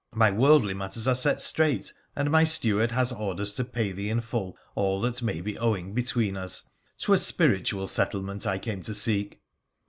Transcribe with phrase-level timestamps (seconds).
[0.25, 4.19] 'My worldly matters are set straight, and my steward has orders to pay thee in
[4.19, 9.43] full all that may be owing between us; 'twas spiritual settlement I came £o seek.'